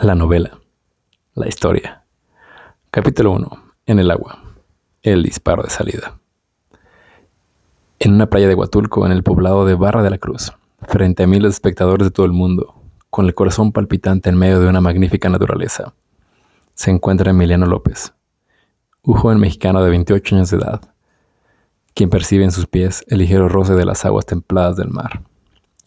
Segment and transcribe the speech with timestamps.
[0.00, 0.60] La novela.
[1.34, 2.04] La historia.
[2.92, 3.50] Capítulo 1.
[3.86, 4.44] En el agua.
[5.02, 6.20] El disparo de salida.
[7.98, 11.26] En una playa de Huatulco, en el poblado de Barra de la Cruz, frente a
[11.26, 12.80] miles de espectadores de todo el mundo,
[13.10, 15.94] con el corazón palpitante en medio de una magnífica naturaleza,
[16.74, 18.14] se encuentra Emiliano López,
[19.02, 20.94] un joven mexicano de 28 años de edad,
[21.94, 25.24] quien percibe en sus pies el ligero roce de las aguas templadas del mar.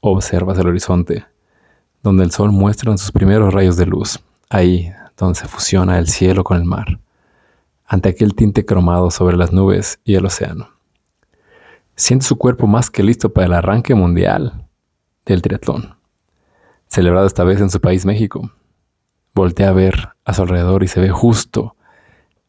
[0.00, 1.24] Observa el horizonte
[2.02, 4.20] donde el sol muestra sus primeros rayos de luz,
[4.50, 6.98] ahí donde se fusiona el cielo con el mar,
[7.86, 10.70] ante aquel tinte cromado sobre las nubes y el océano.
[11.94, 14.66] Siente su cuerpo más que listo para el arranque mundial
[15.24, 15.96] del triatlón,
[16.88, 18.50] celebrado esta vez en su país México.
[19.34, 21.76] Voltea a ver a su alrededor y se ve justo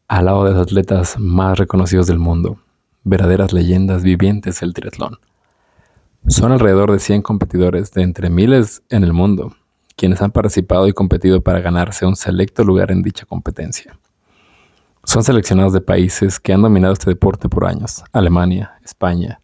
[0.08, 2.58] al lado de los atletas más reconocidos del mundo,
[3.04, 5.18] verdaderas leyendas vivientes del triatlón.
[6.26, 9.54] Son alrededor de 100 competidores de entre miles en el mundo,
[9.94, 13.98] quienes han participado y competido para ganarse un selecto lugar en dicha competencia.
[15.04, 19.42] Son seleccionados de países que han dominado este deporte por años, Alemania, España,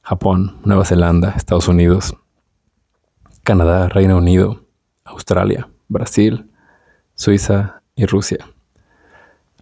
[0.00, 2.14] Japón, Nueva Zelanda, Estados Unidos,
[3.42, 4.64] Canadá, Reino Unido,
[5.04, 6.48] Australia, Brasil,
[7.16, 8.46] Suiza y Rusia.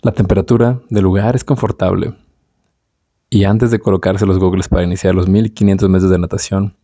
[0.03, 2.15] La temperatura del lugar es confortable
[3.31, 6.77] y antes de colocarse los goggles para iniciar los 1500 meses de natación,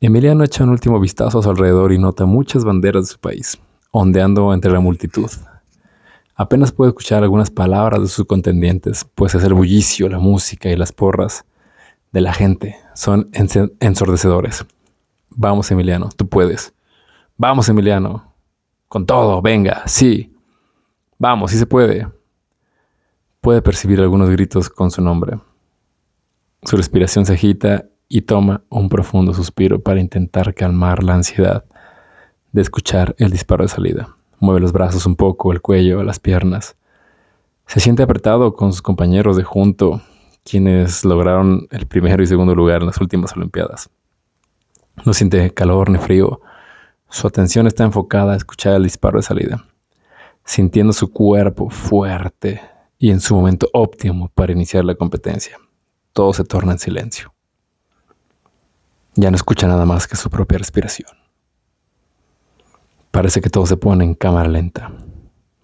[0.00, 3.58] Emiliano echa un último vistazo a su alrededor y nota muchas banderas de su país,
[3.92, 5.30] ondeando entre la multitud.
[6.34, 10.76] Apenas puede escuchar algunas palabras de sus contendientes, pues es el bullicio, la música y
[10.76, 11.44] las porras
[12.12, 14.66] de la gente son ensordecedores.
[15.28, 16.74] Vamos, Emiliano, tú puedes.
[17.36, 18.34] Vamos, Emiliano.
[18.88, 20.34] Con todo, venga, sí.
[21.18, 22.08] Vamos, sí se puede.
[23.40, 25.38] Puede percibir algunos gritos con su nombre.
[26.62, 31.64] Su respiración se agita y toma un profundo suspiro para intentar calmar la ansiedad
[32.52, 34.16] de escuchar el disparo de salida.
[34.40, 36.76] Mueve los brazos un poco, el cuello, las piernas.
[37.66, 40.02] Se siente apretado con sus compañeros de junto,
[40.44, 43.88] quienes lograron el primero y segundo lugar en las últimas Olimpiadas.
[45.06, 46.42] No siente calor ni frío.
[47.08, 49.64] Su atención está enfocada a escuchar el disparo de salida,
[50.44, 52.60] sintiendo su cuerpo fuerte
[52.98, 55.58] y en su momento óptimo para iniciar la competencia
[56.12, 57.34] todo se torna en silencio.
[59.14, 61.10] Ya no escucha nada más que su propia respiración.
[63.10, 64.92] Parece que todo se pone en cámara lenta.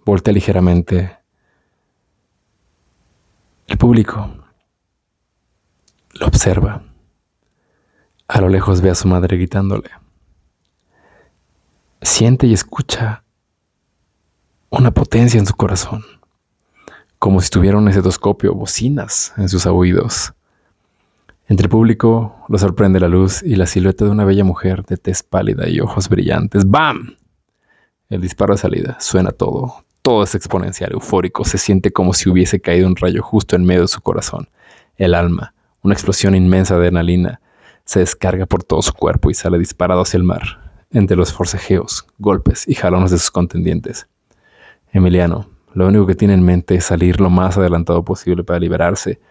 [0.05, 1.17] Voltea ligeramente.
[3.67, 4.29] El público
[6.13, 6.83] lo observa.
[8.27, 9.89] A lo lejos ve a su madre gritándole.
[12.01, 13.23] Siente y escucha
[14.69, 16.03] una potencia en su corazón,
[17.19, 20.33] como si tuviera un estetoscopio, bocinas en sus oídos.
[21.49, 24.97] Entre el público lo sorprende la luz y la silueta de una bella mujer de
[24.97, 26.69] tez pálida y ojos brillantes.
[26.69, 27.15] ¡Bam!
[28.09, 28.97] El disparo de salida.
[28.99, 29.85] Suena todo.
[30.01, 31.45] Todo es exponencial, eufórico.
[31.45, 34.49] Se siente como si hubiese caído un rayo justo en medio de su corazón.
[34.97, 35.53] El alma,
[35.83, 37.39] una explosión inmensa de adrenalina,
[37.85, 42.05] se descarga por todo su cuerpo y sale disparado hacia el mar, entre los forcejeos,
[42.17, 44.07] golpes y jalones de sus contendientes.
[44.91, 49.21] Emiliano, lo único que tiene en mente es salir lo más adelantado posible para liberarse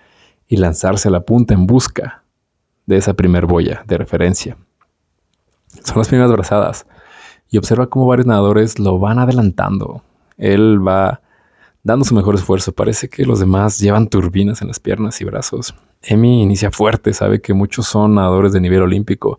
[0.48, 2.22] y lanzarse a la punta en busca
[2.86, 4.56] de esa primer boya de referencia.
[5.84, 6.86] Son las primeras brazadas
[7.48, 10.02] y observa cómo varios nadadores lo van adelantando.
[10.36, 11.20] Él va
[11.82, 12.72] dando su mejor esfuerzo.
[12.72, 15.74] Parece que los demás llevan turbinas en las piernas y brazos.
[16.02, 19.38] Emi inicia fuerte, sabe que muchos son nadadores de nivel olímpico,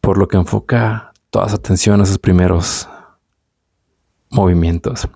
[0.00, 2.88] por lo que enfoca toda su atención a sus primeros
[4.30, 5.08] movimientos.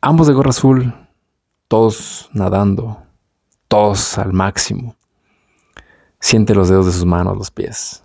[0.00, 0.94] Ambos de gorra azul,
[1.68, 3.02] todos nadando,
[3.68, 4.96] todos al máximo.
[6.20, 8.02] Siente los dedos de sus manos, los pies.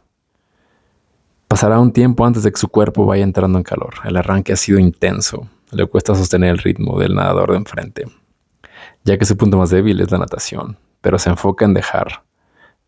[1.48, 3.96] Pasará un tiempo antes de que su cuerpo vaya entrando en calor.
[4.04, 5.48] El arranque ha sido intenso.
[5.72, 8.06] Le cuesta sostener el ritmo del nadador de enfrente,
[9.04, 12.24] ya que su punto más débil es la natación, pero se enfoca en dejar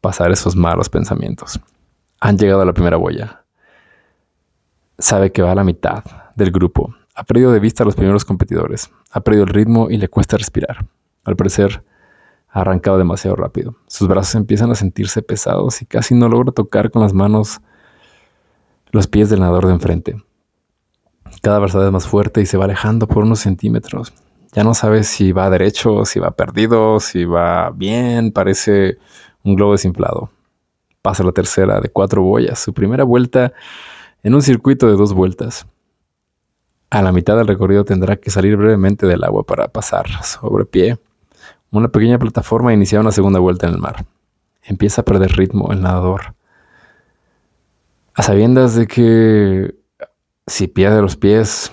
[0.01, 1.59] pasar esos malos pensamientos.
[2.19, 3.43] Han llegado a la primera boya.
[4.99, 6.03] Sabe que va a la mitad
[6.35, 6.93] del grupo.
[7.15, 8.91] Ha perdido de vista a los primeros competidores.
[9.11, 10.85] Ha perdido el ritmo y le cuesta respirar.
[11.23, 11.83] Al parecer,
[12.55, 13.75] arrancado demasiado rápido.
[13.85, 17.59] Sus brazos empiezan a sentirse pesados y casi no logra tocar con las manos
[18.91, 20.15] los pies del nadador de enfrente.
[21.41, 24.13] Cada brazada es más fuerte y se va alejando por unos centímetros.
[24.53, 28.31] Ya no sabe si va derecho, si va perdido, si va bien.
[28.31, 28.99] Parece
[29.43, 30.29] un globo desinflado.
[31.01, 32.57] Pasa la tercera de cuatro boyas.
[32.57, 33.51] Su primera vuelta
[34.23, 35.67] en un circuito de dos vueltas.
[36.89, 40.97] A la mitad del recorrido tendrá que salir brevemente del agua para pasar sobre pie
[41.79, 44.05] una pequeña plataforma e iniciar una segunda vuelta en el mar.
[44.63, 46.35] Empieza a perder ritmo el nadador.
[48.13, 49.75] A sabiendas de que
[50.47, 51.71] Si pierde los pies,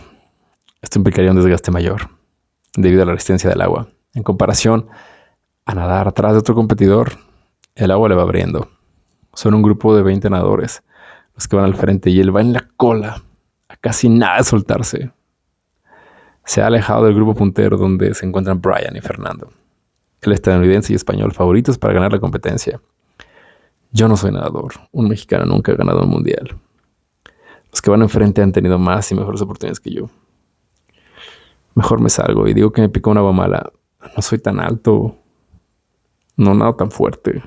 [0.81, 2.09] esto implicaría un desgaste mayor
[2.75, 3.89] debido a la resistencia del agua.
[4.15, 4.89] En comparación
[5.67, 7.13] a nadar atrás de otro competidor,
[7.75, 8.69] el agua le va abriendo.
[9.35, 10.83] Son un grupo de 20 nadadores
[11.35, 13.23] los que van al frente y él va en la cola
[13.69, 15.13] a casi nada de soltarse.
[16.45, 19.53] Se ha alejado del grupo puntero donde se encuentran Brian y Fernando,
[20.23, 22.81] el estadounidense y español favoritos para ganar la competencia.
[23.93, 26.59] Yo no soy nadador, un mexicano nunca ha ganado un mundial.
[27.71, 30.11] Los que van enfrente han tenido más y mejores oportunidades que yo.
[31.75, 33.73] Mejor me salgo y digo que me picó una agua mala.
[34.15, 35.17] No soy tan alto.
[36.37, 37.43] No nado tan fuerte.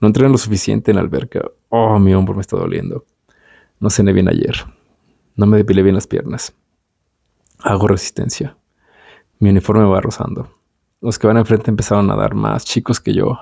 [0.00, 1.50] No entreno lo suficiente en la alberca.
[1.70, 3.06] Oh, mi hombro me está doliendo.
[3.80, 4.54] No cené bien ayer.
[5.36, 6.54] No me depilé bien las piernas.
[7.60, 8.56] Hago resistencia.
[9.38, 10.48] Mi uniforme va rozando.
[11.04, 13.38] Los que van enfrente empezaron a dar más chicos que yo.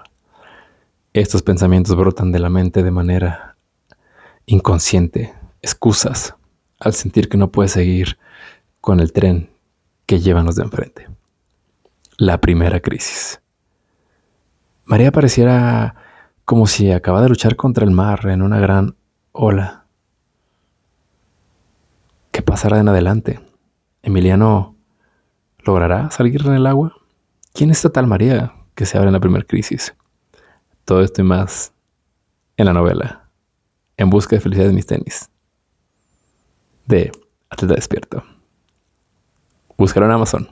[1.13, 3.57] Estos pensamientos brotan de la mente de manera
[4.47, 5.33] inconsciente,
[5.63, 6.35] excusas,
[6.81, 8.19] al sentir que no puede seguir
[8.81, 9.49] con el tren
[10.07, 11.09] que llevan los de enfrente.
[12.17, 13.41] La primera crisis.
[14.85, 15.95] María pareciera
[16.45, 18.97] como si acaba de luchar contra el mar en una gran
[19.31, 19.87] ola.
[22.33, 23.39] ¿Qué pasará en adelante?
[24.03, 24.75] ¿Emiliano
[25.61, 26.97] logrará salir en el agua?
[27.53, 29.95] ¿Quién es esta tal María que se abre en la primera crisis?
[30.85, 31.73] Todo esto y más
[32.57, 33.31] en la novela
[33.97, 35.29] En busca de felicidad de mis tenis
[36.87, 37.13] de
[37.49, 38.25] Atleta Despierto.
[39.77, 40.49] Búscalo en Amazon,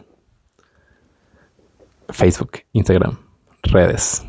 [2.08, 3.18] Facebook, Instagram,
[3.62, 4.24] redes.